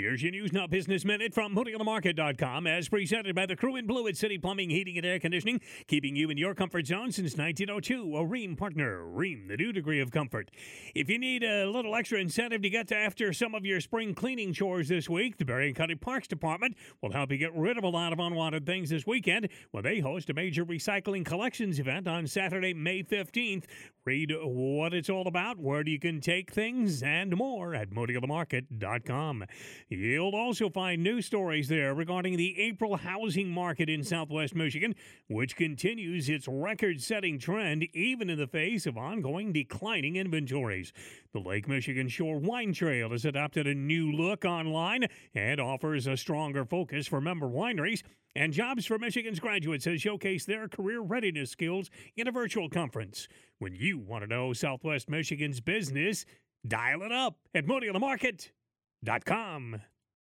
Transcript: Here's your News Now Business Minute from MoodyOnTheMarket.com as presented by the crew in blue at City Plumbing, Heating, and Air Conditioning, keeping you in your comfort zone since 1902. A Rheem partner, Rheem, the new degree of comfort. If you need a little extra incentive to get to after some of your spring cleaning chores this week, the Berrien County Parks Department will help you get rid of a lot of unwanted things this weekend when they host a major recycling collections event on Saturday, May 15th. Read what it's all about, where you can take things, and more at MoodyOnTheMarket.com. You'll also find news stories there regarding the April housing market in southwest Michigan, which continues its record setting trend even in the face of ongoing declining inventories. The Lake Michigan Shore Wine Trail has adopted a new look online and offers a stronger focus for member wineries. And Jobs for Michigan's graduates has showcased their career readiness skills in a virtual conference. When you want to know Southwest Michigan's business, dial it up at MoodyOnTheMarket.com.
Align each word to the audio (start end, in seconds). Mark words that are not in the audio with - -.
Here's 0.00 0.22
your 0.22 0.32
News 0.32 0.50
Now 0.50 0.66
Business 0.66 1.04
Minute 1.04 1.34
from 1.34 1.54
MoodyOnTheMarket.com 1.54 2.66
as 2.66 2.88
presented 2.88 3.34
by 3.34 3.44
the 3.44 3.54
crew 3.54 3.76
in 3.76 3.86
blue 3.86 4.08
at 4.08 4.16
City 4.16 4.38
Plumbing, 4.38 4.70
Heating, 4.70 4.96
and 4.96 5.04
Air 5.04 5.20
Conditioning, 5.20 5.60
keeping 5.88 6.16
you 6.16 6.30
in 6.30 6.38
your 6.38 6.54
comfort 6.54 6.86
zone 6.86 7.12
since 7.12 7.36
1902. 7.36 8.16
A 8.16 8.24
Rheem 8.24 8.56
partner, 8.56 9.04
Rheem, 9.04 9.46
the 9.48 9.58
new 9.58 9.74
degree 9.74 10.00
of 10.00 10.10
comfort. 10.10 10.50
If 10.94 11.10
you 11.10 11.18
need 11.18 11.44
a 11.44 11.66
little 11.66 11.94
extra 11.94 12.18
incentive 12.18 12.62
to 12.62 12.70
get 12.70 12.88
to 12.88 12.96
after 12.96 13.30
some 13.34 13.54
of 13.54 13.66
your 13.66 13.78
spring 13.82 14.14
cleaning 14.14 14.54
chores 14.54 14.88
this 14.88 15.06
week, 15.06 15.36
the 15.36 15.44
Berrien 15.44 15.74
County 15.74 15.96
Parks 15.96 16.26
Department 16.26 16.78
will 17.02 17.12
help 17.12 17.30
you 17.30 17.36
get 17.36 17.54
rid 17.54 17.76
of 17.76 17.84
a 17.84 17.88
lot 17.88 18.14
of 18.14 18.20
unwanted 18.20 18.64
things 18.64 18.88
this 18.88 19.06
weekend 19.06 19.50
when 19.70 19.84
they 19.84 20.00
host 20.00 20.30
a 20.30 20.32
major 20.32 20.64
recycling 20.64 21.26
collections 21.26 21.78
event 21.78 22.08
on 22.08 22.26
Saturday, 22.26 22.72
May 22.72 23.02
15th. 23.02 23.64
Read 24.06 24.34
what 24.42 24.94
it's 24.94 25.10
all 25.10 25.28
about, 25.28 25.58
where 25.58 25.86
you 25.86 26.00
can 26.00 26.22
take 26.22 26.50
things, 26.50 27.02
and 27.02 27.36
more 27.36 27.74
at 27.74 27.90
MoodyOnTheMarket.com. 27.90 29.44
You'll 29.92 30.36
also 30.36 30.70
find 30.70 31.02
news 31.02 31.26
stories 31.26 31.66
there 31.66 31.92
regarding 31.92 32.36
the 32.36 32.56
April 32.60 32.96
housing 32.96 33.48
market 33.48 33.90
in 33.90 34.04
southwest 34.04 34.54
Michigan, 34.54 34.94
which 35.28 35.56
continues 35.56 36.28
its 36.28 36.46
record 36.46 37.02
setting 37.02 37.40
trend 37.40 37.88
even 37.92 38.30
in 38.30 38.38
the 38.38 38.46
face 38.46 38.86
of 38.86 38.96
ongoing 38.96 39.52
declining 39.52 40.14
inventories. 40.14 40.92
The 41.32 41.40
Lake 41.40 41.66
Michigan 41.66 42.06
Shore 42.06 42.38
Wine 42.38 42.72
Trail 42.72 43.10
has 43.10 43.24
adopted 43.24 43.66
a 43.66 43.74
new 43.74 44.12
look 44.12 44.44
online 44.44 45.06
and 45.34 45.60
offers 45.60 46.06
a 46.06 46.16
stronger 46.16 46.64
focus 46.64 47.08
for 47.08 47.20
member 47.20 47.48
wineries. 47.48 48.04
And 48.36 48.52
Jobs 48.52 48.86
for 48.86 48.96
Michigan's 48.96 49.40
graduates 49.40 49.86
has 49.86 50.00
showcased 50.00 50.46
their 50.46 50.68
career 50.68 51.00
readiness 51.00 51.50
skills 51.50 51.90
in 52.16 52.28
a 52.28 52.32
virtual 52.32 52.68
conference. 52.68 53.26
When 53.58 53.74
you 53.74 53.98
want 53.98 54.22
to 54.22 54.28
know 54.28 54.52
Southwest 54.52 55.10
Michigan's 55.10 55.60
business, 55.60 56.26
dial 56.64 57.02
it 57.02 57.10
up 57.10 57.38
at 57.56 57.64
MoodyOnTheMarket.com. 59.04 59.80